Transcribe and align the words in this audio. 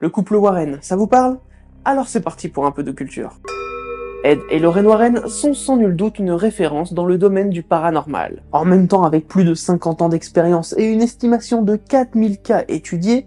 Le 0.00 0.08
couple 0.08 0.34
Warren, 0.34 0.78
ça 0.80 0.96
vous 0.96 1.06
parle? 1.06 1.38
Alors 1.84 2.08
c'est 2.08 2.20
parti 2.20 2.48
pour 2.48 2.66
un 2.66 2.72
peu 2.72 2.82
de 2.82 2.90
culture. 2.90 3.38
Ed 4.24 4.40
et 4.50 4.58
Lorraine 4.58 4.86
Warren 4.86 5.28
sont 5.28 5.54
sans 5.54 5.76
nul 5.76 5.94
doute 5.94 6.18
une 6.18 6.32
référence 6.32 6.92
dans 6.92 7.06
le 7.06 7.16
domaine 7.16 7.50
du 7.50 7.62
paranormal. 7.62 8.42
En 8.50 8.64
même 8.64 8.88
temps, 8.88 9.04
avec 9.04 9.28
plus 9.28 9.44
de 9.44 9.54
50 9.54 10.02
ans 10.02 10.08
d'expérience 10.08 10.74
et 10.76 10.92
une 10.92 11.00
estimation 11.00 11.62
de 11.62 11.76
4000 11.76 12.40
cas 12.40 12.64
étudiés, 12.66 13.26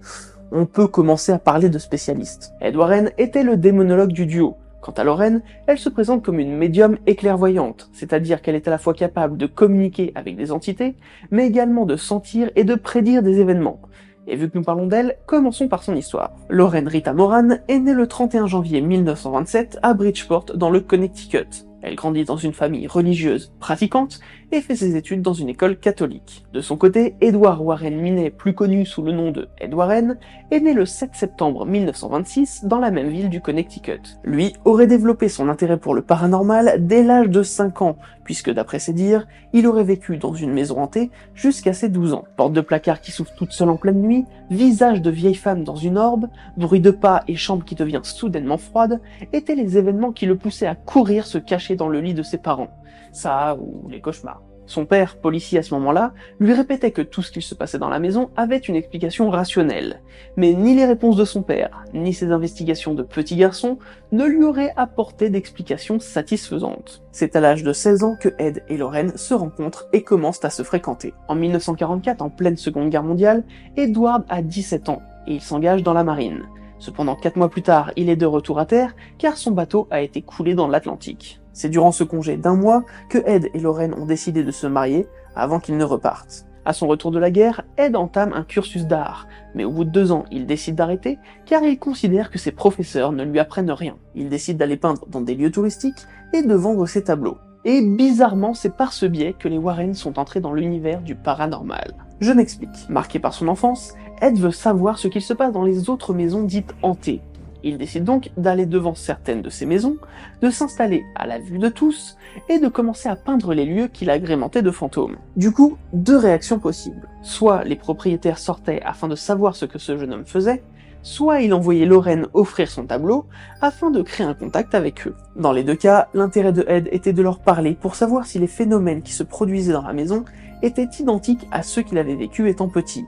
on 0.51 0.65
peut 0.65 0.87
commencer 0.87 1.31
à 1.31 1.39
parler 1.39 1.69
de 1.69 1.79
spécialistes. 1.79 2.51
Ed 2.59 2.75
Warren 2.75 3.11
était 3.17 3.43
le 3.43 3.55
démonologue 3.55 4.11
du 4.11 4.25
duo. 4.25 4.57
Quant 4.81 4.93
à 4.97 5.05
Lorraine, 5.05 5.43
elle 5.67 5.77
se 5.77 5.89
présente 5.89 6.23
comme 6.23 6.39
une 6.39 6.55
médium 6.55 6.97
éclairvoyante, 7.07 7.89
c'est-à-dire 7.93 8.41
qu'elle 8.41 8.55
est 8.55 8.67
à 8.67 8.71
la 8.71 8.77
fois 8.77 8.93
capable 8.93 9.37
de 9.37 9.45
communiquer 9.45 10.11
avec 10.15 10.35
des 10.35 10.51
entités, 10.51 10.95
mais 11.31 11.47
également 11.47 11.85
de 11.85 11.95
sentir 11.95 12.51
et 12.57 12.65
de 12.65 12.75
prédire 12.75 13.23
des 13.23 13.39
événements. 13.39 13.79
Et 14.27 14.35
vu 14.35 14.49
que 14.49 14.57
nous 14.57 14.63
parlons 14.63 14.87
d'elle, 14.87 15.17
commençons 15.25 15.69
par 15.69 15.83
son 15.83 15.95
histoire. 15.95 16.31
Lorraine 16.49 16.87
Rita 16.87 17.13
Moran 17.13 17.49
est 17.67 17.79
née 17.79 17.93
le 17.93 18.07
31 18.07 18.45
janvier 18.45 18.81
1927 18.81 19.79
à 19.81 19.93
Bridgeport 19.93 20.45
dans 20.55 20.69
le 20.69 20.81
Connecticut. 20.81 21.66
Elle 21.87 21.95
grandit 21.95 22.25
dans 22.25 22.35
une 22.35 22.51
famille 22.51 22.85
religieuse 22.85 23.53
pratiquante 23.61 24.19
et 24.51 24.59
fait 24.59 24.75
ses 24.75 24.97
études 24.97 25.21
dans 25.21 25.31
une 25.31 25.47
école 25.47 25.77
catholique. 25.77 26.45
De 26.51 26.59
son 26.59 26.75
côté, 26.75 27.15
Edward 27.21 27.61
Warren 27.61 27.95
Minet, 27.95 28.29
plus 28.29 28.53
connu 28.53 28.85
sous 28.85 29.01
le 29.01 29.13
nom 29.13 29.31
de 29.31 29.47
Ed 29.57 29.73
Warren, 29.73 30.17
est 30.51 30.59
né 30.59 30.73
le 30.73 30.85
7 30.85 31.11
septembre 31.13 31.65
1926 31.65 32.65
dans 32.65 32.79
la 32.79 32.91
même 32.91 33.07
ville 33.07 33.29
du 33.29 33.39
Connecticut. 33.39 34.01
Lui 34.25 34.53
aurait 34.65 34.87
développé 34.87 35.29
son 35.29 35.47
intérêt 35.47 35.77
pour 35.77 35.93
le 35.93 36.01
paranormal 36.01 36.75
dès 36.79 37.03
l'âge 37.03 37.29
de 37.29 37.41
5 37.41 37.81
ans, 37.81 37.97
puisque 38.25 38.51
d'après 38.51 38.79
ses 38.79 38.91
dires, 38.91 39.25
il 39.53 39.65
aurait 39.67 39.85
vécu 39.85 40.17
dans 40.17 40.33
une 40.33 40.51
maison 40.51 40.81
hantée 40.81 41.11
jusqu'à 41.33 41.71
ses 41.71 41.87
12 41.87 42.13
ans. 42.13 42.25
Porte 42.35 42.51
de 42.51 42.59
placard 42.59 42.99
qui 42.99 43.11
s'ouvre 43.11 43.33
toute 43.37 43.53
seule 43.53 43.69
en 43.69 43.77
pleine 43.77 44.01
nuit, 44.01 44.25
visage 44.49 45.01
de 45.01 45.09
vieille 45.09 45.35
femme 45.35 45.63
dans 45.63 45.77
une 45.77 45.97
orbe, 45.97 46.27
bruit 46.57 46.81
de 46.81 46.91
pas 46.91 47.23
et 47.29 47.37
chambre 47.37 47.63
qui 47.63 47.75
devient 47.75 48.01
soudainement 48.03 48.57
froide, 48.57 48.99
étaient 49.31 49.55
les 49.55 49.77
événements 49.77 50.11
qui 50.11 50.25
le 50.25 50.35
poussaient 50.35 50.67
à 50.67 50.75
courir 50.75 51.25
se 51.25 51.37
cacher 51.37 51.76
dans 51.77 51.87
le 51.87 52.01
lit 52.01 52.13
de 52.13 52.23
ses 52.23 52.37
parents. 52.37 52.75
Ça, 53.13 53.55
ou 53.55 53.87
les 53.87 54.01
cauchemars. 54.01 54.41
Son 54.67 54.85
père, 54.85 55.15
policier 55.15 55.59
à 55.59 55.63
ce 55.63 55.73
moment-là, 55.75 56.13
lui 56.41 56.53
répétait 56.53 56.91
que 56.91 57.01
tout 57.01 57.21
ce 57.21 57.31
qui 57.31 57.41
se 57.41 57.55
passait 57.55 57.79
dans 57.79 57.87
la 57.87 57.99
maison 57.99 58.29
avait 58.35 58.57
une 58.57 58.75
explication 58.75 59.29
rationnelle. 59.29 60.01
Mais 60.35 60.53
ni 60.53 60.75
les 60.75 60.85
réponses 60.85 61.15
de 61.15 61.23
son 61.23 61.41
père, 61.41 61.85
ni 61.93 62.13
ses 62.13 62.33
investigations 62.33 62.93
de 62.93 63.01
petit 63.01 63.37
garçon 63.37 63.79
ne 64.11 64.25
lui 64.25 64.43
auraient 64.43 64.73
apporté 64.75 65.29
d'explications 65.29 66.01
satisfaisantes. 66.01 67.01
C'est 67.13 67.37
à 67.37 67.39
l'âge 67.39 67.63
de 67.63 67.71
16 67.71 68.03
ans 68.03 68.17
que 68.19 68.29
Ed 68.39 68.61
et 68.67 68.75
Lorraine 68.75 69.15
se 69.15 69.33
rencontrent 69.33 69.87
et 69.93 70.03
commencent 70.03 70.43
à 70.43 70.49
se 70.49 70.63
fréquenter. 70.63 71.13
En 71.29 71.35
1944, 71.35 72.21
en 72.21 72.29
pleine 72.29 72.57
Seconde 72.57 72.89
Guerre 72.89 73.03
mondiale, 73.03 73.45
Edward 73.77 74.25
a 74.27 74.41
17 74.41 74.89
ans 74.89 75.01
et 75.27 75.35
il 75.35 75.41
s'engage 75.41 75.81
dans 75.81 75.93
la 75.93 76.03
marine. 76.03 76.43
Cependant, 76.77 77.15
quatre 77.15 77.37
mois 77.37 77.49
plus 77.49 77.63
tard, 77.63 77.91
il 77.95 78.09
est 78.09 78.17
de 78.17 78.25
retour 78.25 78.59
à 78.59 78.65
terre 78.65 78.95
car 79.17 79.37
son 79.37 79.51
bateau 79.51 79.87
a 79.91 80.01
été 80.01 80.21
coulé 80.21 80.55
dans 80.55 80.67
l'Atlantique. 80.67 81.39
C'est 81.57 81.69
durant 81.69 81.91
ce 81.91 82.03
congé 82.03 82.37
d'un 82.37 82.53
mois 82.53 82.83
que 83.09 83.17
Ed 83.25 83.49
et 83.51 83.59
Lorraine 83.59 83.95
ont 83.95 84.05
décidé 84.05 84.43
de 84.43 84.51
se 84.51 84.67
marier 84.67 85.07
avant 85.35 85.59
qu'ils 85.59 85.77
ne 85.77 85.83
repartent. 85.83 86.45
À 86.65 86.73
son 86.73 86.85
retour 86.85 87.09
de 87.09 87.17
la 87.17 87.31
guerre, 87.31 87.63
Ed 87.77 87.95
entame 87.95 88.31
un 88.31 88.43
cursus 88.43 88.85
d'art, 88.85 89.27
mais 89.55 89.63
au 89.63 89.71
bout 89.71 89.83
de 89.83 89.89
deux 89.89 90.11
ans, 90.11 90.25
il 90.31 90.45
décide 90.45 90.75
d'arrêter 90.75 91.17
car 91.47 91.63
il 91.63 91.79
considère 91.79 92.29
que 92.29 92.37
ses 92.37 92.51
professeurs 92.51 93.11
ne 93.11 93.23
lui 93.23 93.39
apprennent 93.39 93.71
rien. 93.71 93.95
Il 94.13 94.29
décide 94.29 94.57
d'aller 94.57 94.77
peindre 94.77 95.07
dans 95.07 95.21
des 95.21 95.33
lieux 95.33 95.49
touristiques 95.49 96.05
et 96.31 96.43
de 96.43 96.53
vendre 96.53 96.85
ses 96.85 97.05
tableaux. 97.05 97.39
Et 97.65 97.81
bizarrement, 97.81 98.53
c'est 98.53 98.77
par 98.77 98.93
ce 98.93 99.07
biais 99.07 99.33
que 99.33 99.47
les 99.47 99.57
Warren 99.57 99.95
sont 99.95 100.19
entrés 100.19 100.41
dans 100.41 100.53
l'univers 100.53 101.01
du 101.01 101.15
paranormal. 101.15 101.95
Je 102.19 102.33
m'explique. 102.33 102.87
Marqué 102.87 103.17
par 103.17 103.33
son 103.33 103.47
enfance, 103.47 103.95
Ed 104.21 104.37
veut 104.37 104.51
savoir 104.51 104.99
ce 104.99 105.07
qu'il 105.07 105.23
se 105.23 105.33
passe 105.33 105.53
dans 105.53 105.65
les 105.65 105.89
autres 105.89 106.13
maisons 106.13 106.43
dites 106.43 106.75
hantées. 106.83 107.21
Il 107.63 107.77
décide 107.77 108.03
donc 108.03 108.29
d'aller 108.37 108.65
devant 108.65 108.95
certaines 108.95 109.41
de 109.41 109.49
ces 109.49 109.65
maisons, 109.65 109.97
de 110.41 110.49
s'installer 110.49 111.03
à 111.15 111.25
la 111.25 111.39
vue 111.39 111.57
de 111.57 111.69
tous, 111.69 112.17
et 112.49 112.59
de 112.59 112.67
commencer 112.67 113.09
à 113.09 113.15
peindre 113.15 113.53
les 113.53 113.65
lieux 113.65 113.87
qu'il 113.87 114.09
agrémentait 114.09 114.61
de 114.61 114.71
fantômes. 114.71 115.17
Du 115.35 115.51
coup, 115.51 115.77
deux 115.93 116.17
réactions 116.17 116.59
possibles. 116.59 117.07
Soit 117.23 117.63
les 117.63 117.75
propriétaires 117.75 118.37
sortaient 118.37 118.81
afin 118.83 119.07
de 119.07 119.15
savoir 119.15 119.55
ce 119.55 119.65
que 119.65 119.79
ce 119.79 119.97
jeune 119.97 120.13
homme 120.13 120.25
faisait, 120.25 120.63
soit 121.01 121.41
il 121.41 121.53
envoyait 121.53 121.85
Lorraine 121.85 122.27
offrir 122.33 122.69
son 122.69 122.85
tableau 122.85 123.25
afin 123.61 123.91
de 123.91 124.01
créer 124.01 124.25
un 124.25 124.33
contact 124.33 124.75
avec 124.75 125.07
eux. 125.07 125.15
Dans 125.35 125.51
les 125.51 125.63
deux 125.63 125.75
cas, 125.75 126.09
l'intérêt 126.13 126.51
de 126.51 126.65
Ed 126.67 126.89
était 126.91 127.13
de 127.13 127.21
leur 127.21 127.39
parler 127.39 127.75
pour 127.79 127.95
savoir 127.95 128.25
si 128.25 128.39
les 128.39 128.47
phénomènes 128.47 129.01
qui 129.01 129.13
se 129.13 129.23
produisaient 129.23 129.73
dans 129.73 129.87
la 129.87 129.93
maison 129.93 130.25
étaient 130.61 130.89
identiques 130.99 131.47
à 131.51 131.63
ceux 131.63 131.81
qu'il 131.81 131.97
avait 131.97 132.15
vécus 132.15 132.49
étant 132.49 132.67
petit. 132.67 133.05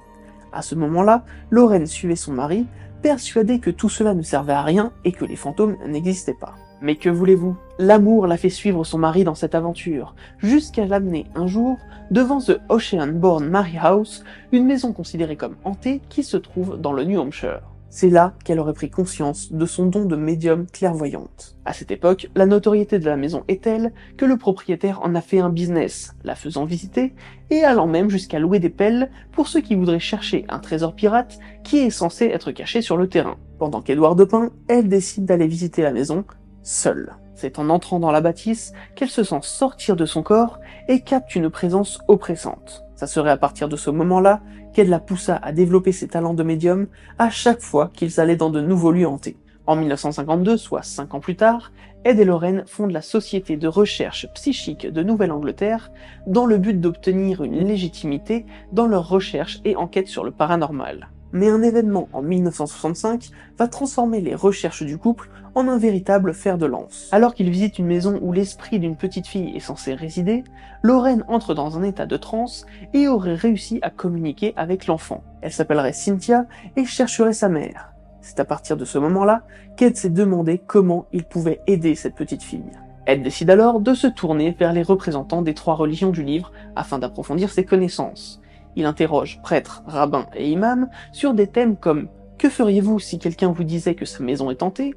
À 0.52 0.62
ce 0.62 0.76
moment-là, 0.76 1.24
Lorraine 1.50 1.86
suivait 1.88 2.16
son 2.16 2.34
mari, 2.34 2.66
persuadée 3.02 3.60
que 3.60 3.70
tout 3.70 3.90
cela 3.90 4.14
ne 4.14 4.22
servait 4.22 4.54
à 4.54 4.64
rien 4.64 4.92
et 5.06 5.12
que 5.12 5.26
les 5.26 5.36
fantômes 5.36 5.78
n'existaient 5.88 6.34
pas. 6.34 6.56
Mais 6.82 6.96
que 6.96 7.10
voulez-vous? 7.10 7.58
L'amour 7.78 8.26
l'a 8.26 8.38
fait 8.38 8.50
suivre 8.50 8.84
son 8.84 8.98
mari 8.98 9.24
dans 9.24 9.36
cette 9.36 9.56
aventure, 9.56 10.16
jusqu'à 10.38 10.86
l'amener 10.86 11.26
un 11.36 11.48
jour 11.48 11.78
devant 12.10 12.40
The 12.40 12.60
Ocean 12.70 13.08
Born 13.08 13.46
Mary 13.46 13.78
House, 13.78 14.24
une 14.52 14.66
maison 14.66 14.94
considérée 14.94 15.36
comme 15.36 15.58
hantée 15.66 16.02
qui 16.10 16.24
se 16.24 16.38
trouve 16.38 16.80
dans 16.80 16.94
le 16.94 17.04
New 17.04 17.20
Hampshire. 17.20 17.62
C'est 17.92 18.10
là 18.10 18.34
qu'elle 18.46 18.60
aurait 18.60 18.74
pris 18.74 18.92
conscience 18.92 19.52
de 19.52 19.66
son 19.66 19.88
don 19.88 20.06
de 20.06 20.16
médium 20.16 20.68
clairvoyante. 20.68 21.58
À 21.66 21.74
cette 21.74 21.90
époque, 21.90 22.30
la 22.36 22.46
notoriété 22.46 23.00
de 23.00 23.06
la 23.06 23.18
maison 23.18 23.44
est 23.48 23.64
telle 23.64 23.94
que 24.16 24.26
le 24.26 24.38
propriétaire 24.38 25.02
en 25.02 25.16
a 25.16 25.22
fait 25.22 25.40
un 25.40 25.50
business, 25.50 26.14
la 26.24 26.36
faisant 26.36 26.66
visiter 26.66 27.16
et 27.50 27.64
allant 27.64 27.88
même 27.88 28.10
jusqu'à 28.10 28.38
louer 28.38 28.60
des 28.60 28.70
pelles 28.70 29.10
pour 29.32 29.48
ceux 29.48 29.62
qui 29.62 29.74
voudraient 29.74 30.00
chercher 30.00 30.46
un 30.50 30.60
trésor 30.60 30.94
pirate 30.94 31.40
qui 31.64 31.80
est 31.80 31.90
censé 31.90 32.26
être 32.26 32.52
caché 32.52 32.84
sur 32.84 32.96
le 32.96 33.10
terrain. 33.10 33.38
Pendant 33.58 33.82
qu'Edouard 33.82 34.16
Depin, 34.16 34.52
elle 34.68 34.88
décide 34.88 35.26
d'aller 35.26 35.48
visiter 35.48 35.82
la 35.82 35.92
maison 35.92 36.26
seule. 36.62 37.16
C'est 37.34 37.58
en 37.58 37.70
entrant 37.70 38.00
dans 38.00 38.12
la 38.12 38.22
bâtisse 38.22 38.74
qu'elle 38.96 39.10
se 39.10 39.24
sent 39.24 39.40
sortir 39.42 39.96
de 39.96 40.06
son 40.06 40.22
corps 40.22 40.60
et 40.88 41.02
capte 41.02 41.36
une 41.36 41.50
présence 41.50 42.00
oppressante. 42.08 42.84
Ça 43.00 43.08
serait 43.08 43.30
à 43.30 43.38
partir 43.38 43.70
de 43.70 43.78
ce 43.78 43.90
moment-là 43.92 44.42
qu'elle 44.74 44.90
la 44.90 45.00
poussa 45.00 45.38
à 45.38 45.54
développer 45.54 45.94
ses 45.94 46.10
talents 46.10 46.34
de 46.34 46.44
médium 46.44 46.88
à 47.18 47.30
chaque 47.30 47.62
fois 47.62 47.92
qu'ils 47.94 48.20
allaient 48.20 48.36
dans 48.36 48.50
de 48.50 48.60
nouveaux 48.60 48.92
lieux 48.92 49.08
hantés. 49.08 49.38
En 49.68 49.78
1952, 49.78 50.58
soit 50.58 50.84
5 50.84 51.14
ans 51.14 51.22
plus 51.22 51.38
tard, 51.38 51.72
Ed 52.04 52.20
et 52.20 52.26
Lorraine 52.26 52.66
fondent 52.68 52.92
la 52.92 53.02
Société 53.02 53.56
de 53.56 53.70
recherche 53.70 54.28
psychique 54.34 54.86
de 54.86 55.02
Nouvelle-Angleterre 55.02 55.94
dans 56.28 56.46
le 56.46 56.58
but 56.58 56.82
d'obtenir 56.82 57.42
une 57.42 57.66
légitimité 57.66 58.46
dans 58.74 58.86
leurs 58.86 59.08
recherches 59.08 59.62
et 59.64 59.78
enquêtes 59.78 60.10
sur 60.10 60.26
le 60.26 60.32
paranormal. 60.32 61.08
Mais 61.32 61.50
un 61.50 61.62
événement 61.62 62.10
en 62.14 62.22
1965 62.22 63.30
va 63.58 63.68
transformer 63.68 64.22
les 64.22 64.36
recherches 64.36 64.84
du 64.84 64.98
couple 64.98 65.30
en 65.56 65.68
un 65.68 65.78
véritable 65.78 66.34
fer 66.34 66.58
de 66.58 66.66
lance. 66.66 67.10
Alors 67.12 67.34
qu'ils 67.34 67.50
visitent 67.50 67.80
une 67.80 67.86
maison 67.86 68.20
où 68.22 68.32
l'esprit 68.32 68.80
d'une 68.80 68.96
petite 68.96 69.28
fille 69.28 69.56
est 69.56 69.60
censé 69.60 69.94
résider, 69.94 70.44
Lorraine 70.82 71.24
entre 71.28 71.54
dans 71.54 71.78
un 71.78 71.84
état 71.84 72.06
de 72.06 72.18
transe 72.18 72.66
et 72.94 73.08
aurait 73.08 73.36
réussi 73.36 73.80
à 73.82 73.90
communiquer 73.90 74.54
avec 74.56 74.88
l'enfant. 74.88 75.24
Elle 75.42 75.52
s'appellerait 75.52 75.94
Cynthia 75.94 76.46
et 76.76 76.86
chercherait 76.86 77.34
sa 77.34 77.50
mère. 77.50 77.94
C'est 78.22 78.40
à 78.40 78.46
partir 78.46 78.78
de 78.78 78.86
ce 78.86 78.98
moment-là 78.98 79.44
qu'Ed 79.78 79.96
s'est 79.96 80.10
demandé 80.10 80.60
comment 80.60 81.06
il 81.14 81.24
pouvait 81.24 81.62
aider 81.68 81.96
cette 81.96 82.16
petite 82.16 82.44
fille. 82.44 82.72
Ed 83.06 83.24
décide 83.24 83.50
alors 83.50 83.80
de 83.80 83.94
se 83.94 84.08
tourner 84.08 84.56
vers 84.60 84.74
les 84.74 84.84
représentants 84.84 85.42
des 85.42 85.54
trois 85.54 85.76
religions 85.76 86.12
du 86.12 86.24
livre 86.24 86.52
afin 86.76 87.00
d'approfondir 87.00 87.50
ses 87.50 87.66
connaissances. 87.66 88.42
Il 88.76 88.86
interroge 88.86 89.42
prêtres, 89.42 89.84
rabbins 89.88 90.28
et 90.36 90.50
imams 90.50 90.90
sur 91.12 91.34
des 91.34 91.48
thèmes 91.48 91.76
comme 91.76 92.08
que 92.38 92.50
feriez-vous 92.50 93.00
si 93.00 93.20
quelqu'un 93.20 93.52
vous 93.52 93.64
disait 93.64 93.96
que 93.96 94.06
sa 94.06 94.24
maison 94.24 94.50
est 94.50 94.64
hantée 94.64 94.96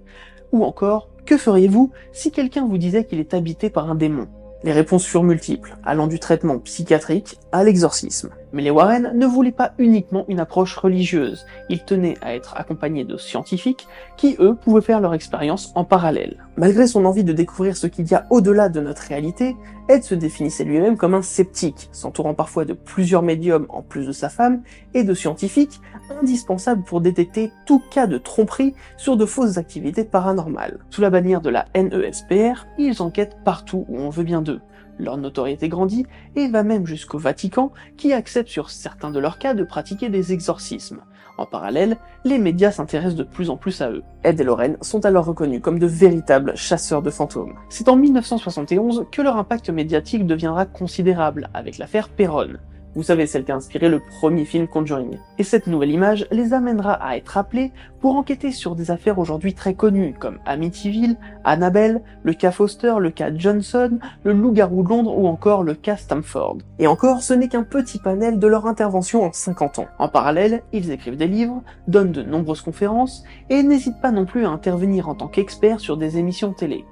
ou 0.53 0.65
encore 0.65 1.09
que 1.27 1.37
feriez-vous 1.37 1.91
si 2.13 2.31
quelqu'un 2.31 2.67
vous 2.67 2.79
disait 2.79 3.05
qu'il 3.05 3.21
est 3.21 3.35
habité 3.35 3.71
par 3.71 3.91
un 3.91 3.95
démon? 3.95 4.29
Les 4.65 4.73
réponses 4.73 5.07
furent 5.07 5.25
multiples, 5.25 5.77
allant 5.85 6.07
du 6.07 6.21
traitement 6.21 6.59
psychiatrique 6.61 7.39
à 7.51 7.65
l'exorcisme. 7.65 8.31
Mais 8.52 8.62
les 8.62 8.70
Warren 8.70 9.12
ne 9.14 9.26
voulaient 9.26 9.50
pas 9.50 9.72
uniquement 9.78 10.25
une 10.28 10.40
approche 10.40 10.76
religieuse, 10.76 11.46
ils 11.69 11.84
tenaient 11.84 12.16
à 12.20 12.34
être 12.34 12.54
accompagnés 12.56 13.04
de 13.04 13.16
scientifiques 13.16 13.88
qui, 14.16 14.37
eux, 14.40 14.54
pouvaient 14.54 14.82
faire 14.82 15.00
leur 15.00 15.14
expérience 15.14 15.72
en 15.75 15.84
parallèle. 15.84 16.37
Malgré 16.56 16.87
son 16.87 17.04
envie 17.06 17.25
de 17.25 17.32
découvrir 17.32 17.76
ce 17.76 17.87
qu'il 17.87 18.10
y 18.10 18.14
a 18.14 18.26
au-delà 18.31 18.69
de 18.69 18.81
notre 18.81 19.02
réalité, 19.02 19.56
Ed 19.88 20.02
se 20.02 20.14
définissait 20.14 20.64
lui-même 20.64 20.96
comme 20.96 21.14
un 21.14 21.22
sceptique, 21.22 21.88
s'entourant 21.93 22.34
parfois 22.34 22.64
de 22.64 22.75
plusieurs 22.75 23.22
médiums 23.22 23.66
en 23.69 23.82
plus 23.82 24.06
de 24.06 24.12
sa 24.12 24.28
femme 24.28 24.62
et 24.94 25.02
de 25.02 25.14
scientifiques, 25.14 25.81
indispensables 26.20 26.84
pour 26.84 27.00
détecter 27.00 27.50
tout 27.66 27.82
cas 27.90 28.06
de 28.06 28.19
tromperie 28.19 28.75
sur 28.96 29.16
de 29.16 29.26
fausses 29.26 29.56
activités 29.56 30.04
paranormales. 30.04 30.78
Sous 30.90 31.00
la 31.00 31.10
bannière 31.10 31.40
de 31.40 31.50
la 31.50 31.66
NESPR, 31.75 32.66
ils 32.78 33.02
enquêtent 33.02 33.38
partout 33.44 33.87
où 33.88 33.99
on 33.99 34.10
veut 34.10 34.25
bien 34.25 34.43
d'eux. 34.43 34.60
Leur 34.99 35.17
notoriété 35.17 35.69
grandit 35.69 36.06
et 36.37 36.49
va 36.49 36.62
même 36.62 36.87
jusqu'au 36.87 37.19
Vatican 37.19 37.73
qui 37.97 38.12
accepte 38.12 38.49
sur 38.49 38.71
certains 38.71 39.11
de 39.11 39.19
leurs 39.19 39.39
cas 39.39 39.55
de 39.55 39.65
pratiquer 39.65 40.09
des 40.09 40.33
exorcismes. 40.33 41.00
En 41.39 41.47
parallèle, 41.47 41.97
les 42.25 42.39
médias 42.39 42.71
s'intéressent 42.71 43.17
de 43.17 43.25
plus 43.25 43.50
en 43.50 43.56
plus 43.56 43.81
à 43.81 43.91
eux. 43.91 44.03
Ed 44.23 44.41
et 44.41 44.44
Lorraine 44.44 44.77
sont 44.83 45.05
alors 45.06 45.25
reconnus 45.25 45.62
comme 45.62 45.79
de 45.79 45.87
véritables 45.87 46.56
chasseurs 46.56 47.03
de 47.03 47.11
fantômes. 47.11 47.55
C'est 47.69 47.89
en 47.89 47.97
1971 47.97 49.06
que 49.11 49.23
leur 49.23 49.37
impact 49.37 49.71
médiatique 49.71 50.27
deviendra 50.27 50.67
considérable 50.67 51.49
avec 51.55 51.79
l'affaire 51.79 52.11
Perron. 52.11 52.59
Vous 52.94 53.03
savez, 53.03 53.27
celle 53.27 53.44
qui 53.44 53.53
a 53.53 53.56
inspiré 53.56 53.89
le 53.89 54.00
premier 54.00 54.44
film 54.44 54.67
Conjuring. 54.67 55.17
Et 55.39 55.44
cette 55.44 55.67
nouvelle 55.67 55.91
image 55.91 56.27
les 56.31 56.53
amènera 56.53 56.93
à 56.93 57.17
être 57.17 57.39
appelés 57.39 57.73
pour 58.00 58.17
enquêter 58.17 58.53
sur 58.53 58.75
des 58.75 58.91
affaires 58.91 59.19
aujourd'hui 59.19 59.55
très 59.55 59.73
connues, 59.73 60.15
comme 60.19 60.39
Amityville, 60.44 61.17
Annabelle, 61.44 62.03
le 62.23 62.35
cas 62.35 62.50
Foster, 62.50 62.94
le 62.99 63.11
cas 63.11 63.31
Johnson, 63.35 63.99
le 64.25 64.35
loup-garou 64.35 64.83
de 64.83 64.91
Londres 64.91 65.17
ou 65.17 65.27
encore 65.27 65.62
le 65.62 65.73
cas 65.73 65.97
Stamford. 65.97 66.59
Et 66.79 66.87
encore, 66.87 67.23
ce 67.23 67.33
n'est 67.33 67.49
qu'un 67.49 67.62
petit 67.62 67.99
panel 67.99 68.39
de 68.39 68.47
leur 68.47 68.67
intervention 68.67 69.23
en 69.23 69.33
50 69.33 69.79
ans. 69.79 69.88
En 69.99 70.09
parallèle, 70.09 70.62
ils 70.73 70.91
écrivent 70.91 71.17
des 71.17 71.29
livres, 71.29 71.62
donnent 71.88 72.12
de 72.12 72.23
nombreuses 72.23 72.61
conférences, 72.61 73.25
et 73.49 73.62
n'hésitent 73.62 74.03
pas 74.03 74.12
non 74.12 74.27
plus 74.27 74.45
à 74.45 74.50
intervenir 74.50 75.09
en 75.09 75.15
tant 75.15 75.29
qu'experts 75.29 75.81
sur 75.81 75.97
des 75.97 76.19
émissions 76.19 76.53
télé. 76.53 76.85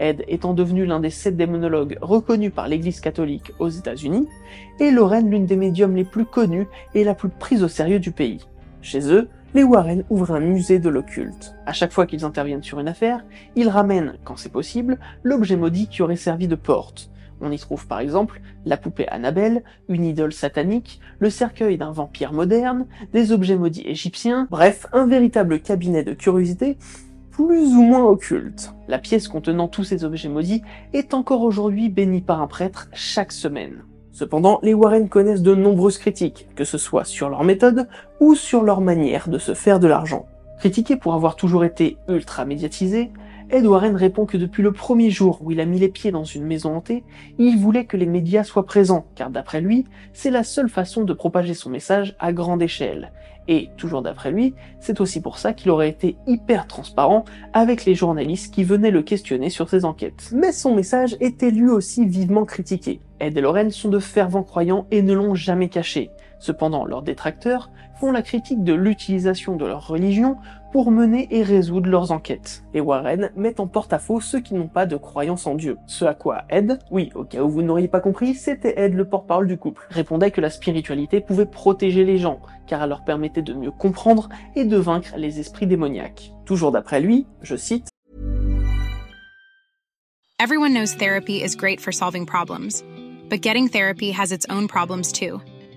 Ed 0.00 0.24
étant 0.28 0.54
devenu 0.54 0.86
l'un 0.86 1.00
des 1.00 1.10
sept 1.10 1.36
démonologues 1.36 1.98
reconnus 2.00 2.52
par 2.54 2.68
l'Église 2.68 3.00
catholique 3.00 3.52
aux 3.58 3.68
États-Unis, 3.68 4.26
et 4.80 4.90
Lorraine 4.90 5.30
l'une 5.30 5.46
des 5.46 5.56
médiums 5.56 5.94
les 5.94 6.04
plus 6.04 6.24
connues 6.24 6.66
et 6.94 7.04
la 7.04 7.14
plus 7.14 7.28
prise 7.28 7.62
au 7.62 7.68
sérieux 7.68 8.00
du 8.00 8.10
pays. 8.10 8.46
Chez 8.82 9.12
eux, 9.12 9.28
les 9.54 9.62
Warren 9.62 10.04
ouvrent 10.10 10.34
un 10.34 10.40
musée 10.40 10.80
de 10.80 10.88
l'occulte. 10.88 11.54
À 11.64 11.72
chaque 11.72 11.92
fois 11.92 12.06
qu'ils 12.06 12.24
interviennent 12.24 12.62
sur 12.62 12.80
une 12.80 12.88
affaire, 12.88 13.24
ils 13.54 13.68
ramènent, 13.68 14.14
quand 14.24 14.36
c'est 14.36 14.50
possible, 14.50 14.98
l'objet 15.22 15.56
maudit 15.56 15.86
qui 15.86 16.02
aurait 16.02 16.16
servi 16.16 16.48
de 16.48 16.56
porte. 16.56 17.08
On 17.40 17.52
y 17.52 17.58
trouve 17.58 17.86
par 17.86 18.00
exemple 18.00 18.40
la 18.64 18.76
poupée 18.76 19.06
Annabelle, 19.08 19.62
une 19.88 20.04
idole 20.04 20.32
satanique, 20.32 21.00
le 21.18 21.30
cercueil 21.30 21.78
d'un 21.78 21.92
vampire 21.92 22.32
moderne, 22.32 22.86
des 23.12 23.32
objets 23.32 23.56
maudits 23.56 23.86
égyptiens, 23.86 24.48
bref, 24.50 24.86
un 24.92 25.06
véritable 25.06 25.60
cabinet 25.60 26.02
de 26.02 26.14
curiosités 26.14 26.76
plus 27.34 27.74
ou 27.74 27.82
moins 27.82 28.04
occulte. 28.04 28.72
La 28.86 28.98
pièce 28.98 29.26
contenant 29.26 29.66
tous 29.66 29.82
ces 29.82 30.04
objets 30.04 30.28
maudits 30.28 30.62
est 30.92 31.14
encore 31.14 31.42
aujourd'hui 31.42 31.88
bénie 31.88 32.20
par 32.20 32.40
un 32.40 32.46
prêtre 32.46 32.88
chaque 32.92 33.32
semaine. 33.32 33.82
Cependant, 34.12 34.60
les 34.62 34.72
Warren 34.72 35.08
connaissent 35.08 35.42
de 35.42 35.56
nombreuses 35.56 35.98
critiques, 35.98 36.46
que 36.54 36.64
ce 36.64 36.78
soit 36.78 37.04
sur 37.04 37.28
leur 37.28 37.42
méthode 37.42 37.88
ou 38.20 38.36
sur 38.36 38.62
leur 38.62 38.80
manière 38.80 39.28
de 39.28 39.38
se 39.38 39.54
faire 39.54 39.80
de 39.80 39.88
l'argent. 39.88 40.26
Critiqué 40.60 40.94
pour 40.94 41.14
avoir 41.14 41.34
toujours 41.34 41.64
été 41.64 41.96
ultra 42.08 42.44
médiatisé, 42.44 43.10
Ed 43.54 43.66
Warren 43.66 43.94
répond 43.94 44.26
que 44.26 44.36
depuis 44.36 44.64
le 44.64 44.72
premier 44.72 45.10
jour 45.10 45.38
où 45.40 45.52
il 45.52 45.60
a 45.60 45.64
mis 45.64 45.78
les 45.78 45.88
pieds 45.88 46.10
dans 46.10 46.24
une 46.24 46.44
maison 46.44 46.74
hantée, 46.74 47.04
il 47.38 47.56
voulait 47.56 47.84
que 47.84 47.96
les 47.96 48.04
médias 48.04 48.42
soient 48.42 48.66
présents, 48.66 49.06
car 49.14 49.30
d'après 49.30 49.60
lui, 49.60 49.84
c'est 50.12 50.32
la 50.32 50.42
seule 50.42 50.68
façon 50.68 51.04
de 51.04 51.12
propager 51.12 51.54
son 51.54 51.70
message 51.70 52.16
à 52.18 52.32
grande 52.32 52.62
échelle, 52.62 53.12
et, 53.46 53.68
toujours 53.76 54.02
d'après 54.02 54.32
lui, 54.32 54.54
c'est 54.80 55.00
aussi 55.00 55.20
pour 55.20 55.38
ça 55.38 55.52
qu'il 55.52 55.70
aurait 55.70 55.88
été 55.88 56.16
hyper 56.26 56.66
transparent 56.66 57.24
avec 57.52 57.84
les 57.84 57.94
journalistes 57.94 58.52
qui 58.52 58.64
venaient 58.64 58.90
le 58.90 59.02
questionner 59.02 59.50
sur 59.50 59.68
ses 59.68 59.84
enquêtes. 59.84 60.30
Mais 60.34 60.50
son 60.50 60.74
message 60.74 61.16
était 61.20 61.52
lui 61.52 61.68
aussi 61.68 62.06
vivement 62.06 62.46
critiqué. 62.46 63.00
Ed 63.20 63.38
et 63.38 63.40
Lorraine 63.40 63.70
sont 63.70 63.88
de 63.88 64.00
fervents 64.00 64.42
croyants 64.42 64.86
et 64.90 65.00
ne 65.02 65.14
l'ont 65.14 65.36
jamais 65.36 65.68
caché. 65.68 66.10
Cependant, 66.44 66.84
leurs 66.84 67.00
détracteurs 67.00 67.70
font 67.98 68.12
la 68.12 68.20
critique 68.20 68.64
de 68.64 68.74
l'utilisation 68.74 69.56
de 69.56 69.64
leur 69.64 69.88
religion 69.88 70.36
pour 70.72 70.90
mener 70.90 71.26
et 71.30 71.42
résoudre 71.42 71.88
leurs 71.88 72.12
enquêtes. 72.12 72.64
Et 72.74 72.82
Warren 72.82 73.30
met 73.34 73.60
en 73.60 73.66
porte-à-faux 73.66 74.20
ceux 74.20 74.40
qui 74.40 74.52
n'ont 74.52 74.68
pas 74.68 74.84
de 74.84 74.98
croyance 74.98 75.46
en 75.46 75.54
Dieu. 75.54 75.78
Ce 75.86 76.04
à 76.04 76.12
quoi 76.12 76.42
Ed, 76.50 76.80
oui, 76.90 77.10
au 77.14 77.24
cas 77.24 77.40
où 77.40 77.48
vous 77.48 77.62
n'auriez 77.62 77.88
pas 77.88 78.00
compris, 78.00 78.34
c'était 78.34 78.78
Ed 78.78 78.92
le 78.92 79.08
porte-parole 79.08 79.46
du 79.46 79.56
couple, 79.56 79.86
répondait 79.88 80.32
que 80.32 80.42
la 80.42 80.50
spiritualité 80.50 81.22
pouvait 81.22 81.46
protéger 81.46 82.04
les 82.04 82.18
gens, 82.18 82.40
car 82.66 82.82
elle 82.82 82.90
leur 82.90 83.04
permettait 83.04 83.40
de 83.40 83.54
mieux 83.54 83.70
comprendre 83.70 84.28
et 84.54 84.66
de 84.66 84.76
vaincre 84.76 85.14
les 85.16 85.40
esprits 85.40 85.66
démoniaques. 85.66 86.34
Toujours 86.44 86.72
d'après 86.72 87.00
lui, 87.00 87.26
je 87.40 87.56
cite, 87.56 87.88
Everyone 90.38 90.74
knows 90.74 90.94
therapy 90.94 91.42
is 91.42 91.56
great 91.56 91.80
for 91.80 91.90
solving 91.90 92.26
problems, 92.26 92.84
but 93.30 93.40
getting 93.40 93.66
therapy 93.66 94.10
has 94.10 94.30
its 94.30 94.44
own 94.50 94.68
problems 94.68 95.10
too, 95.10 95.40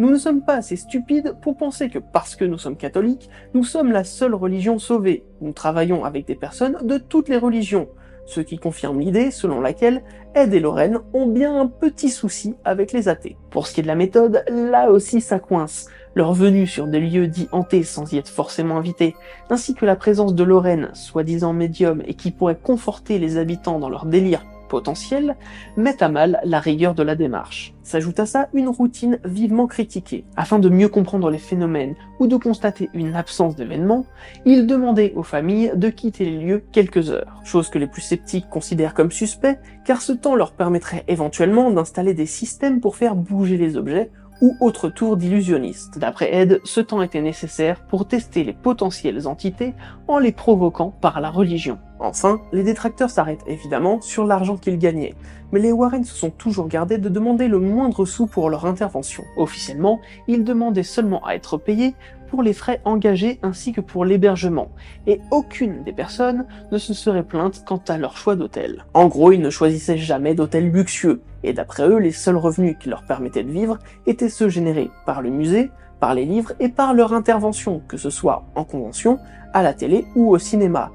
Nous 0.00 0.08
ne 0.08 0.16
sommes 0.16 0.40
pas 0.40 0.54
assez 0.54 0.76
stupides 0.76 1.36
pour 1.42 1.58
penser 1.58 1.90
que 1.90 1.98
parce 1.98 2.34
que 2.34 2.46
nous 2.46 2.56
sommes 2.56 2.78
catholiques, 2.78 3.28
nous 3.52 3.64
sommes 3.64 3.92
la 3.92 4.02
seule 4.02 4.34
religion 4.34 4.78
sauvée. 4.78 5.26
Nous 5.42 5.52
travaillons 5.52 6.06
avec 6.06 6.26
des 6.26 6.36
personnes 6.36 6.78
de 6.82 6.96
toutes 6.96 7.28
les 7.28 7.36
religions, 7.36 7.86
ce 8.24 8.40
qui 8.40 8.56
confirme 8.56 8.98
l'idée 8.98 9.30
selon 9.30 9.60
laquelle 9.60 10.02
Ed 10.34 10.54
et 10.54 10.60
Lorraine 10.60 11.00
ont 11.12 11.26
bien 11.26 11.60
un 11.60 11.66
petit 11.66 12.08
souci 12.08 12.54
avec 12.64 12.92
les 12.92 13.10
athées. 13.10 13.36
Pour 13.50 13.66
ce 13.66 13.74
qui 13.74 13.80
est 13.80 13.82
de 13.82 13.88
la 13.88 13.94
méthode, 13.94 14.42
là 14.48 14.90
aussi 14.90 15.20
ça 15.20 15.38
coince. 15.38 15.90
Leur 16.14 16.32
venue 16.32 16.66
sur 16.66 16.86
des 16.86 17.00
lieux 17.00 17.26
dits 17.26 17.48
hantés 17.52 17.82
sans 17.82 18.10
y 18.10 18.16
être 18.16 18.30
forcément 18.30 18.78
invités, 18.78 19.14
ainsi 19.50 19.74
que 19.74 19.84
la 19.84 19.96
présence 19.96 20.34
de 20.34 20.44
Lorraine, 20.44 20.88
soi-disant 20.94 21.52
médium 21.52 22.02
et 22.06 22.14
qui 22.14 22.30
pourrait 22.30 22.56
conforter 22.56 23.18
les 23.18 23.36
habitants 23.36 23.78
dans 23.78 23.90
leur 23.90 24.06
délire 24.06 24.46
potentiel, 24.70 25.36
mettent 25.76 26.00
à 26.00 26.08
mal 26.08 26.40
la 26.44 26.60
rigueur 26.60 26.94
de 26.94 27.02
la 27.02 27.16
démarche. 27.16 27.74
S'ajoute 27.82 28.20
à 28.20 28.24
ça 28.24 28.48
une 28.54 28.68
routine 28.68 29.18
vivement 29.24 29.66
critiquée. 29.66 30.24
Afin 30.36 30.58
de 30.58 30.70
mieux 30.70 30.88
comprendre 30.88 31.28
les 31.28 31.38
phénomènes 31.38 31.96
ou 32.20 32.26
de 32.26 32.36
constater 32.36 32.88
une 32.94 33.14
absence 33.14 33.56
d'événements, 33.56 34.06
ils 34.46 34.66
demandaient 34.66 35.12
aux 35.16 35.22
familles 35.22 35.72
de 35.74 35.90
quitter 35.90 36.24
les 36.24 36.38
lieux 36.38 36.64
quelques 36.72 37.10
heures, 37.10 37.42
chose 37.44 37.68
que 37.68 37.78
les 37.78 37.88
plus 37.88 38.00
sceptiques 38.00 38.48
considèrent 38.48 38.94
comme 38.94 39.10
suspect, 39.10 39.58
car 39.84 40.00
ce 40.00 40.12
temps 40.12 40.36
leur 40.36 40.52
permettrait 40.52 41.04
éventuellement 41.08 41.70
d'installer 41.70 42.14
des 42.14 42.26
systèmes 42.26 42.80
pour 42.80 42.96
faire 42.96 43.16
bouger 43.16 43.56
les 43.56 43.76
objets 43.76 44.10
ou 44.40 44.56
autre 44.60 44.88
tour 44.88 45.16
d'illusionniste. 45.16 45.98
D'après 45.98 46.34
Ed, 46.34 46.60
ce 46.64 46.80
temps 46.80 47.02
était 47.02 47.20
nécessaire 47.20 47.80
pour 47.80 48.06
tester 48.06 48.44
les 48.44 48.52
potentielles 48.52 49.26
entités 49.26 49.74
en 50.08 50.18
les 50.18 50.32
provoquant 50.32 50.90
par 51.00 51.20
la 51.20 51.30
religion. 51.30 51.78
Enfin, 51.98 52.40
les 52.52 52.62
détracteurs 52.62 53.10
s'arrêtent 53.10 53.44
évidemment 53.46 54.00
sur 54.00 54.24
l'argent 54.24 54.56
qu'ils 54.56 54.78
gagnaient, 54.78 55.14
mais 55.52 55.60
les 55.60 55.72
Warren 55.72 56.04
se 56.04 56.14
sont 56.14 56.30
toujours 56.30 56.68
gardés 56.68 56.96
de 56.96 57.10
demander 57.10 57.46
le 57.46 57.58
moindre 57.58 58.06
sou 58.06 58.26
pour 58.26 58.48
leur 58.48 58.64
intervention. 58.64 59.22
Officiellement, 59.36 60.00
ils 60.26 60.44
demandaient 60.44 60.82
seulement 60.82 61.24
à 61.26 61.34
être 61.34 61.58
payés 61.58 61.94
pour 62.30 62.42
les 62.42 62.52
frais 62.52 62.80
engagés 62.84 63.40
ainsi 63.42 63.72
que 63.72 63.80
pour 63.80 64.04
l'hébergement, 64.04 64.70
et 65.06 65.20
aucune 65.30 65.82
des 65.82 65.92
personnes 65.92 66.46
ne 66.70 66.78
se 66.78 66.94
serait 66.94 67.24
plainte 67.24 67.64
quant 67.66 67.82
à 67.88 67.98
leur 67.98 68.16
choix 68.16 68.36
d'hôtel. 68.36 68.84
En 68.94 69.08
gros, 69.08 69.32
ils 69.32 69.40
ne 69.40 69.50
choisissaient 69.50 69.98
jamais 69.98 70.34
d'hôtel 70.34 70.70
luxueux, 70.70 71.20
et 71.42 71.52
d'après 71.52 71.88
eux, 71.88 71.98
les 71.98 72.12
seuls 72.12 72.36
revenus 72.36 72.76
qui 72.78 72.88
leur 72.88 73.02
permettaient 73.02 73.42
de 73.42 73.50
vivre 73.50 73.78
étaient 74.06 74.28
ceux 74.28 74.48
générés 74.48 74.90
par 75.04 75.22
le 75.22 75.30
musée, 75.30 75.70
par 75.98 76.14
les 76.14 76.24
livres 76.24 76.52
et 76.60 76.68
par 76.68 76.94
leur 76.94 77.12
intervention, 77.12 77.82
que 77.88 77.96
ce 77.96 78.10
soit 78.10 78.44
en 78.54 78.64
convention, 78.64 79.18
à 79.52 79.62
la 79.62 79.74
télé 79.74 80.06
ou 80.14 80.30
au 80.30 80.38
cinéma. 80.38 80.92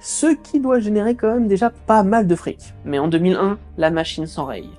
Ce 0.00 0.34
qui 0.34 0.60
doit 0.60 0.80
générer 0.80 1.14
quand 1.14 1.34
même 1.34 1.48
déjà 1.48 1.70
pas 1.70 2.02
mal 2.02 2.26
de 2.26 2.34
fric. 2.34 2.74
Mais 2.84 2.98
en 2.98 3.08
2001, 3.08 3.58
la 3.78 3.90
machine 3.90 4.26
s'enraye. 4.26 4.70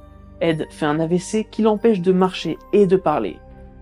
Ed 0.41 0.65
fait 0.69 0.85
un 0.85 0.99
AVC 0.99 1.47
qui 1.49 1.61
l'empêche 1.61 2.01
de 2.01 2.11
marcher 2.11 2.57
et 2.73 2.87
de 2.87 2.97
parler. 2.97 3.37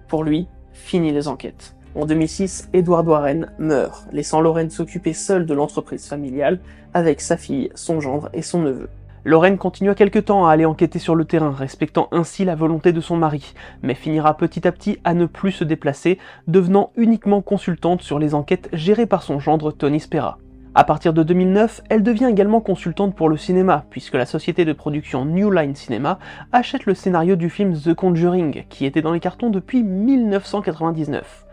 Pour 0.08 0.24
lui, 0.24 0.48
fini 0.74 1.12
les 1.12 1.28
enquêtes. 1.28 1.76
En 1.94 2.06
2006, 2.06 2.70
Edward 2.72 3.06
Warren 3.06 3.52
meurt, 3.60 4.08
laissant 4.14 4.40
Lorraine 4.40 4.70
s'occuper 4.70 5.12
seule 5.12 5.46
de 5.46 5.54
l'entreprise 5.54 6.08
familiale 6.08 6.60
avec 6.94 7.20
sa 7.20 7.36
fille, 7.36 7.70
son 7.76 8.00
gendre 8.00 8.30
et 8.34 8.42
son 8.42 8.62
neveu. 8.62 8.88
Lorraine 9.26 9.58
continua 9.58 9.94
quelque 9.94 10.18
temps 10.18 10.48
à 10.48 10.54
aller 10.54 10.64
enquêter 10.64 11.00
sur 11.00 11.16
le 11.16 11.26
terrain, 11.26 11.52
respectant 11.52 12.08
ainsi 12.14 12.46
la 12.46 12.56
volonté 12.56 12.94
de 12.94 13.02
son 13.02 13.18
mari, 13.18 13.54
mais 13.84 13.94
finira 13.94 14.38
petit 14.38 14.66
à 14.66 14.72
petit 14.72 15.00
à 15.04 15.14
ne 15.14 15.26
plus 15.26 15.52
se 15.52 15.66
déplacer, 15.66 16.18
devenant 16.48 16.92
uniquement 16.96 17.42
consultante 17.42 18.02
sur 18.02 18.20
les 18.20 18.36
enquêtes 18.36 18.70
gérées 18.72 19.06
par 19.06 19.22
son 19.22 19.40
gendre 19.40 19.74
Tony 19.74 20.00
Spera. 20.00 20.38
À 20.74 20.86
partir 20.86 21.12
de 21.12 21.24
2009, 21.24 21.82
elle 21.90 22.04
devient 22.04 22.30
également 22.32 22.62
consultante 22.62 23.14
pour 23.14 23.28
le 23.28 23.36
cinéma, 23.36 23.84
puisque 23.90 24.16
la 24.16 24.26
société 24.26 24.64
de 24.64 24.72
production 24.72 25.26
New 25.26 25.52
Line 25.52 25.76
Cinema 25.76 26.20
achète 26.54 26.86
le 26.86 26.96
scénario 26.96 27.36
du 27.36 27.50
film 27.50 27.78
The 27.78 27.94
Conjuring, 27.94 28.64
qui 28.70 28.86
était 28.86 29.02
dans 29.02 29.12
les 29.12 29.20
cartons 29.20 29.50
depuis 29.50 29.84
1999. 29.84 31.46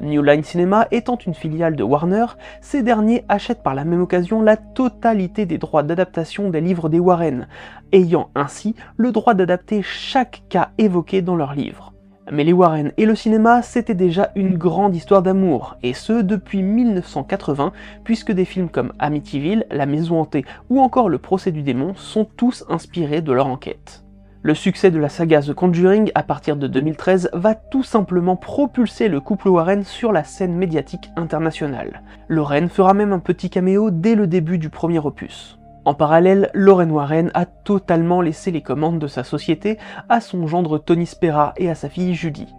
New 0.00 0.22
Line 0.22 0.42
Cinema 0.42 0.86
étant 0.90 1.16
une 1.16 1.34
filiale 1.34 1.76
de 1.76 1.82
Warner, 1.82 2.26
ces 2.60 2.82
derniers 2.82 3.24
achètent 3.28 3.62
par 3.62 3.74
la 3.74 3.84
même 3.84 4.02
occasion 4.02 4.42
la 4.42 4.56
totalité 4.56 5.46
des 5.46 5.58
droits 5.58 5.82
d'adaptation 5.82 6.50
des 6.50 6.60
livres 6.60 6.88
des 6.88 6.98
Warren, 6.98 7.48
ayant 7.92 8.30
ainsi 8.34 8.74
le 8.96 9.12
droit 9.12 9.34
d'adapter 9.34 9.82
chaque 9.82 10.42
cas 10.48 10.70
évoqué 10.78 11.22
dans 11.22 11.36
leurs 11.36 11.54
livres. 11.54 11.92
Mais 12.32 12.44
les 12.44 12.54
Warren 12.54 12.92
et 12.96 13.04
le 13.04 13.14
cinéma, 13.14 13.60
c'était 13.60 13.94
déjà 13.94 14.30
une 14.34 14.56
grande 14.56 14.96
histoire 14.96 15.22
d'amour, 15.22 15.76
et 15.82 15.92
ce 15.92 16.22
depuis 16.22 16.62
1980, 16.62 17.72
puisque 18.02 18.32
des 18.32 18.46
films 18.46 18.70
comme 18.70 18.92
Amityville, 18.98 19.66
La 19.70 19.84
Maison 19.84 20.20
Hantée 20.20 20.46
ou 20.70 20.80
encore 20.80 21.10
Le 21.10 21.18
Procès 21.18 21.52
du 21.52 21.62
démon 21.62 21.94
sont 21.96 22.24
tous 22.24 22.64
inspirés 22.70 23.20
de 23.20 23.32
leur 23.32 23.46
enquête. 23.46 24.03
Le 24.46 24.54
succès 24.54 24.90
de 24.90 24.98
la 24.98 25.08
saga 25.08 25.40
The 25.40 25.54
Conjuring 25.54 26.12
à 26.14 26.22
partir 26.22 26.56
de 26.56 26.66
2013 26.66 27.30
va 27.32 27.54
tout 27.54 27.82
simplement 27.82 28.36
propulser 28.36 29.08
le 29.08 29.18
couple 29.18 29.48
Warren 29.48 29.84
sur 29.84 30.12
la 30.12 30.22
scène 30.22 30.54
médiatique 30.54 31.08
internationale. 31.16 32.02
Lorraine 32.28 32.68
fera 32.68 32.92
même 32.92 33.14
un 33.14 33.20
petit 33.20 33.48
caméo 33.48 33.90
dès 33.90 34.14
le 34.14 34.26
début 34.26 34.58
du 34.58 34.68
premier 34.68 34.98
opus. 34.98 35.58
En 35.86 35.94
parallèle, 35.94 36.50
Lorraine 36.52 36.90
Warren 36.90 37.30
a 37.32 37.46
totalement 37.46 38.20
laissé 38.20 38.50
les 38.50 38.60
commandes 38.60 38.98
de 38.98 39.06
sa 39.06 39.24
société 39.24 39.78
à 40.10 40.20
son 40.20 40.46
gendre 40.46 40.76
Tony 40.76 41.06
Spera 41.06 41.54
et 41.56 41.70
à 41.70 41.74
sa 41.74 41.88
fille 41.88 42.14
Judy. 42.14 42.54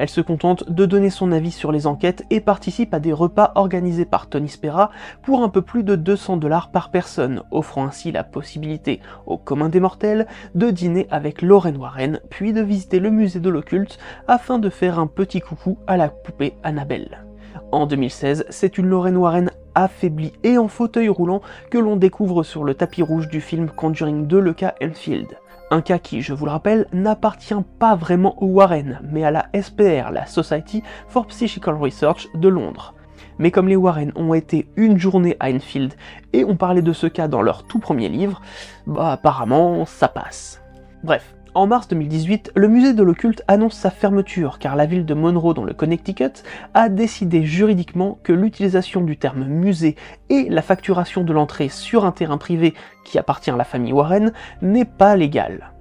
Elle 0.00 0.08
se 0.08 0.22
contente 0.22 0.72
de 0.72 0.86
donner 0.86 1.10
son 1.10 1.30
avis 1.30 1.50
sur 1.50 1.72
les 1.72 1.86
enquêtes 1.86 2.24
et 2.30 2.40
participe 2.40 2.94
à 2.94 3.00
des 3.00 3.12
repas 3.12 3.52
organisés 3.54 4.06
par 4.06 4.28
Tony 4.28 4.48
Spera 4.48 4.90
pour 5.22 5.42
un 5.42 5.50
peu 5.50 5.60
plus 5.60 5.84
de 5.84 5.94
200 5.94 6.38
dollars 6.38 6.70
par 6.70 6.90
personne, 6.90 7.42
offrant 7.50 7.84
ainsi 7.84 8.10
la 8.10 8.24
possibilité 8.24 9.00
aux 9.26 9.36
communs 9.36 9.68
des 9.68 9.78
mortels 9.78 10.26
de 10.54 10.70
dîner 10.70 11.06
avec 11.10 11.42
Lorraine 11.42 11.76
Warren, 11.76 12.18
puis 12.30 12.54
de 12.54 12.62
visiter 12.62 12.98
le 12.98 13.10
musée 13.10 13.40
de 13.40 13.50
l'occulte 13.50 13.98
afin 14.26 14.58
de 14.58 14.70
faire 14.70 14.98
un 14.98 15.06
petit 15.06 15.42
coucou 15.42 15.76
à 15.86 15.98
la 15.98 16.08
poupée 16.08 16.54
Annabelle. 16.62 17.26
En 17.70 17.84
2016, 17.84 18.46
c'est 18.48 18.78
une 18.78 18.86
Lorraine 18.86 19.18
Warren 19.18 19.50
affaiblie 19.74 20.32
et 20.44 20.56
en 20.56 20.68
fauteuil 20.68 21.10
roulant 21.10 21.42
que 21.70 21.76
l'on 21.76 21.96
découvre 21.96 22.42
sur 22.42 22.64
le 22.64 22.72
tapis 22.72 23.02
rouge 23.02 23.28
du 23.28 23.42
film 23.42 23.68
Conjuring 23.68 24.26
2 24.26 24.40
le 24.40 24.54
cas 24.54 24.74
Enfield. 24.82 25.28
Un 25.72 25.82
cas 25.82 25.98
qui, 25.98 26.20
je 26.20 26.32
vous 26.32 26.46
le 26.46 26.50
rappelle, 26.50 26.86
n'appartient 26.92 27.54
pas 27.78 27.94
vraiment 27.94 28.42
aux 28.42 28.48
Warren, 28.48 29.00
mais 29.04 29.24
à 29.24 29.30
la 29.30 29.46
SPR, 29.54 30.10
la 30.10 30.26
Society 30.26 30.82
for 31.06 31.26
Psychical 31.26 31.76
Research 31.76 32.26
de 32.34 32.48
Londres. 32.48 32.94
Mais 33.38 33.52
comme 33.52 33.68
les 33.68 33.76
Warren 33.76 34.10
ont 34.16 34.34
été 34.34 34.68
une 34.76 34.98
journée 34.98 35.36
à 35.38 35.48
Enfield 35.48 35.94
et 36.32 36.44
ont 36.44 36.56
parlé 36.56 36.82
de 36.82 36.92
ce 36.92 37.06
cas 37.06 37.28
dans 37.28 37.40
leur 37.40 37.62
tout 37.62 37.78
premier 37.78 38.08
livre, 38.08 38.42
bah 38.86 39.12
apparemment 39.12 39.86
ça 39.86 40.08
passe. 40.08 40.60
Bref, 41.04 41.36
en 41.54 41.66
mars 41.66 41.88
2018, 41.88 42.52
le 42.54 42.68
musée 42.68 42.94
de 42.94 43.02
l'occulte 43.02 43.42
annonce 43.48 43.74
sa 43.74 43.90
fermeture 43.90 44.58
car 44.58 44.76
la 44.76 44.86
ville 44.86 45.04
de 45.04 45.14
Monroe 45.14 45.54
dans 45.54 45.64
le 45.64 45.74
Connecticut 45.74 46.44
a 46.74 46.88
décidé 46.88 47.44
juridiquement 47.44 48.18
que 48.22 48.32
l'utilisation 48.32 49.00
du 49.00 49.16
terme 49.16 49.44
musée 49.44 49.96
et 50.28 50.48
la 50.48 50.62
facturation 50.62 51.24
de 51.24 51.32
l'entrée 51.32 51.68
sur 51.68 52.04
un 52.04 52.12
terrain 52.12 52.38
privé 52.38 52.74
qui 53.04 53.18
appartient 53.18 53.50
à 53.50 53.56
la 53.56 53.64
famille 53.64 53.92
Warren 53.92 54.32
n'est 54.62 54.84
pas 54.84 55.16
légale. 55.16 55.72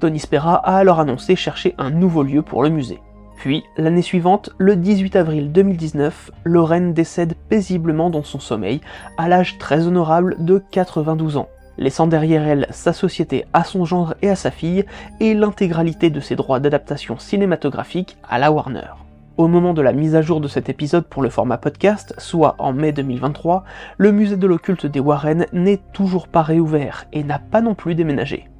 Tony 0.00 0.18
Spera 0.18 0.56
a 0.56 0.76
alors 0.76 1.00
annoncé 1.00 1.36
chercher 1.36 1.74
un 1.78 1.90
nouveau 1.90 2.22
lieu 2.22 2.42
pour 2.42 2.62
le 2.62 2.70
musée. 2.70 3.00
Puis, 3.36 3.64
l'année 3.78 4.02
suivante, 4.02 4.50
le 4.58 4.76
18 4.76 5.16
avril 5.16 5.50
2019, 5.50 6.30
Lorraine 6.44 6.92
décède 6.92 7.34
paisiblement 7.48 8.10
dans 8.10 8.22
son 8.22 8.38
sommeil, 8.38 8.82
à 9.16 9.28
l'âge 9.28 9.56
très 9.56 9.86
honorable 9.86 10.36
de 10.40 10.62
92 10.70 11.38
ans 11.38 11.48
laissant 11.80 12.06
derrière 12.06 12.46
elle 12.46 12.66
sa 12.70 12.92
société 12.92 13.46
à 13.52 13.64
son 13.64 13.84
gendre 13.84 14.14
et 14.22 14.30
à 14.30 14.36
sa 14.36 14.52
fille, 14.52 14.84
et 15.18 15.34
l'intégralité 15.34 16.10
de 16.10 16.20
ses 16.20 16.36
droits 16.36 16.60
d'adaptation 16.60 17.18
cinématographique 17.18 18.18
à 18.28 18.38
la 18.38 18.52
Warner. 18.52 18.92
Au 19.36 19.48
moment 19.48 19.72
de 19.72 19.82
la 19.82 19.92
mise 19.92 20.14
à 20.14 20.22
jour 20.22 20.40
de 20.40 20.48
cet 20.48 20.68
épisode 20.68 21.06
pour 21.06 21.22
le 21.22 21.30
format 21.30 21.56
podcast, 21.56 22.14
soit 22.18 22.56
en 22.58 22.74
mai 22.74 22.92
2023, 22.92 23.64
le 23.96 24.12
musée 24.12 24.36
de 24.36 24.46
l'occulte 24.46 24.84
des 24.84 25.00
Warren 25.00 25.46
n'est 25.52 25.80
toujours 25.94 26.28
pas 26.28 26.42
réouvert 26.42 27.06
et 27.12 27.24
n'a 27.24 27.38
pas 27.38 27.62
non 27.62 27.74
plus 27.74 27.94
déménagé. 27.94 28.50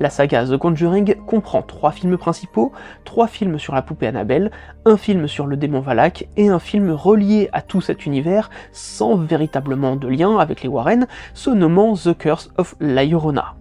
La 0.00 0.10
saga 0.10 0.44
The 0.46 0.56
Conjuring 0.56 1.16
comprend 1.26 1.62
trois 1.62 1.90
films 1.90 2.16
principaux, 2.16 2.72
trois 3.04 3.26
films 3.26 3.58
sur 3.58 3.74
la 3.74 3.82
poupée 3.82 4.06
Annabelle, 4.06 4.52
un 4.84 4.96
film 4.96 5.26
sur 5.26 5.46
le 5.46 5.56
démon 5.56 5.80
Valak 5.80 6.28
et 6.36 6.48
un 6.48 6.60
film 6.60 6.92
relié 6.92 7.48
à 7.52 7.62
tout 7.62 7.80
cet 7.80 8.06
univers 8.06 8.48
sans 8.70 9.16
véritablement 9.16 9.96
de 9.96 10.06
lien 10.06 10.38
avec 10.38 10.62
les 10.62 10.68
Warren, 10.68 11.08
se 11.34 11.50
nommant 11.50 11.94
The 11.94 12.16
Curse 12.16 12.52
of 12.58 12.76
La 12.78 13.04
Llorona. 13.04 13.56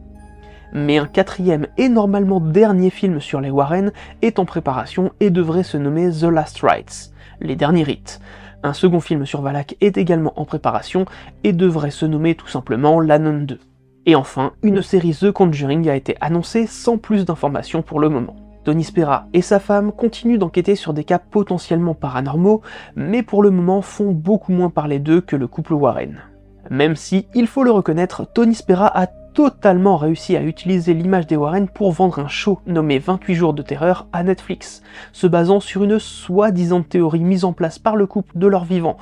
Mais 0.73 0.99
un 0.99 1.07
quatrième 1.07 1.67
et 1.77 1.89
normalement 1.89 2.39
dernier 2.39 2.91
film 2.91 3.19
sur 3.19 3.41
les 3.41 3.49
Warren 3.49 3.91
est 4.21 4.37
en 4.37 4.45
préparation 4.45 5.11
et 5.19 5.31
devrait 5.31 5.63
se 5.63 5.77
nommer 5.77 6.11
The 6.11 6.25
Last 6.25 6.59
Rites, 6.61 7.13
les 7.41 7.55
derniers 7.55 7.83
rites. 7.83 8.19
Un 8.61 8.73
second 8.73 8.99
film 8.99 9.25
sur 9.25 9.41
Valak 9.41 9.75
est 9.81 9.97
également 9.97 10.33
en 10.39 10.45
préparation 10.45 11.05
et 11.43 11.53
devrait 11.53 11.91
se 11.91 12.05
nommer 12.05 12.35
tout 12.35 12.47
simplement 12.47 12.99
L'Anon 12.99 13.41
2. 13.41 13.59
Et 14.09 14.15
enfin, 14.15 14.53
une 14.63 14.81
série 14.81 15.13
The 15.13 15.31
Conjuring 15.31 15.89
a 15.89 15.95
été 15.97 16.15
annoncée 16.21 16.65
sans 16.65 16.97
plus 16.97 17.25
d'informations 17.25 17.81
pour 17.81 17.99
le 17.99 18.07
moment. 18.07 18.37
Tony 18.63 18.85
Spera 18.85 19.27
et 19.33 19.41
sa 19.41 19.59
femme 19.59 19.91
continuent 19.91 20.37
d'enquêter 20.37 20.75
sur 20.75 20.93
des 20.93 21.03
cas 21.03 21.19
potentiellement 21.19 21.93
paranormaux, 21.93 22.61
mais 22.95 23.21
pour 23.21 23.43
le 23.43 23.51
moment 23.51 23.81
font 23.81 24.11
beaucoup 24.11 24.53
moins 24.53 24.69
parler 24.69 24.99
d'eux 24.99 25.19
que 25.19 25.35
le 25.35 25.47
couple 25.47 25.73
Warren. 25.73 26.21
Même 26.69 26.95
si, 26.95 27.27
il 27.33 27.47
faut 27.47 27.63
le 27.63 27.71
reconnaître, 27.71 28.25
Tony 28.33 28.55
Spera 28.55 28.87
a 28.87 29.07
totalement 29.37 29.97
réussi 29.97 30.35
à 30.35 30.41
utiliser 30.41 30.95
l'image 30.95 31.27
des 31.27 31.35
Warren 31.35 31.67
pour 31.67 31.91
vendre 31.91 32.17
un 32.17 32.27
show 32.27 32.59
nommé 32.65 32.97
28 32.97 33.35
jours 33.35 33.53
de 33.53 33.61
terreur 33.61 34.07
à 34.11 34.23
Netflix, 34.23 34.81
se 35.13 35.27
basant 35.27 35.59
sur 35.59 35.83
une 35.83 35.99
soi-disant 35.99 36.81
théorie 36.81 37.23
mise 37.23 37.45
en 37.45 37.53
place 37.53 37.77
par 37.77 37.95
le 37.95 38.07
couple 38.07 38.31
de 38.35 38.47
leur 38.47 38.65
vivant, 38.65 38.97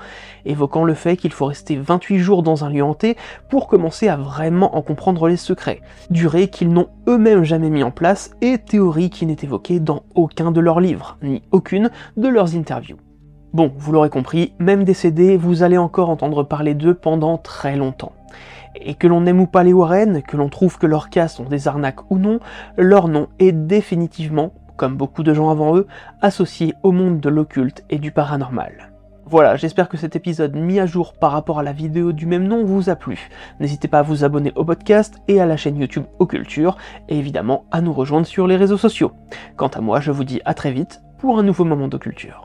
évoquant 0.46 0.84
le 0.84 0.94
fait 0.94 1.16
qu'il 1.16 1.32
faut 1.32 1.46
rester 1.46 1.78
28 1.78 2.20
jours 2.20 2.44
dans 2.44 2.66
un 2.66 2.70
lieu 2.70 2.84
hanté 2.84 3.16
pour 3.50 3.70
commencer 3.70 4.10
à 4.10 4.18
vraiment 4.18 4.76
en 4.76 4.82
comprendre 4.82 5.30
les 5.30 5.38
secrets, 5.38 5.80
durée 6.10 6.50
qu'ils 6.50 6.74
n'ont 6.74 6.90
eux-mêmes 7.08 7.46
jamais 7.46 7.70
mis 7.70 7.84
en 7.84 7.92
place 7.92 8.32
et 8.42 8.58
théorie 8.58 9.10
qui 9.10 9.26
n'est 9.26 9.38
évoquée 9.42 9.80
dans 9.80 10.04
aucun 10.16 10.52
de 10.52 10.60
leurs 10.60 10.82
livres, 10.82 11.18
ni 11.24 11.44
aucune 11.52 11.92
de 12.18 12.28
leurs 12.28 12.58
interviews. 12.58 12.98
Bon, 13.56 13.72
vous 13.78 13.94
l'aurez 13.94 14.10
compris, 14.10 14.54
même 14.60 14.84
décédés, 14.84 15.38
vous 15.38 15.64
allez 15.64 15.78
encore 15.78 16.10
entendre 16.10 16.44
parler 16.44 16.74
d'eux 16.74 16.94
pendant 16.94 17.38
très 17.38 17.78
longtemps. 17.78 18.12
Et 18.76 18.96
que 18.96 19.08
l'on 19.08 19.26
aime 19.26 19.40
ou 19.40 19.48
pas 19.48 19.64
les 19.64 19.72
Warren, 19.72 20.22
que 20.24 20.36
l'on 20.36 20.50
trouve 20.50 20.78
que 20.78 20.86
leurs 20.86 21.10
cas 21.10 21.30
sont 21.30 21.46
des 21.46 21.70
arnaques 21.70 22.12
ou 22.12 22.18
non, 22.18 22.42
leur 22.78 23.08
nom 23.08 23.30
est 23.40 23.54
définitivement, 23.54 24.52
comme 24.76 24.98
beaucoup 24.98 25.24
de 25.24 25.34
gens 25.34 25.52
avant 25.52 25.78
eux, 25.78 25.88
associé 26.22 26.74
au 26.84 26.92
monde 26.92 27.22
de 27.22 27.30
l'occulte 27.30 27.86
et 27.90 27.98
du 27.98 28.12
paranormal. 28.12 28.92
Voilà, 29.26 29.56
j'espère 29.56 29.88
que 29.88 29.96
cet 29.96 30.18
épisode 30.18 30.58
mis 30.58 30.82
à 30.82 30.86
jour 30.86 31.14
par 31.14 31.32
rapport 31.32 31.60
à 31.60 31.64
la 31.64 31.72
vidéo 31.72 32.12
du 32.12 32.26
même 32.26 32.50
nom 32.50 32.66
vous 32.66 32.90
a 32.90 32.98
plu. 32.98 33.30
N'hésitez 33.62 33.88
pas 33.88 34.00
à 34.00 34.04
vous 34.04 34.26
abonner 34.26 34.52
au 34.58 34.66
podcast 34.66 35.16
et 35.30 35.40
à 35.40 35.46
la 35.46 35.56
chaîne 35.56 35.80
YouTube 35.80 36.04
Occulture, 36.20 36.76
et 37.08 37.18
évidemment 37.18 37.64
à 37.72 37.80
nous 37.80 37.94
rejoindre 37.94 38.28
sur 38.28 38.48
les 38.48 38.58
réseaux 38.58 38.76
sociaux. 38.76 39.14
Quant 39.56 39.70
à 39.70 39.80
moi, 39.80 40.02
je 40.02 40.12
vous 40.12 40.26
dis 40.26 40.42
à 40.44 40.54
très 40.54 40.74
vite 40.74 41.02
pour 41.20 41.40
un 41.40 41.44
nouveau 41.44 41.64
moment 41.64 41.88
d'occulture. 41.88 42.45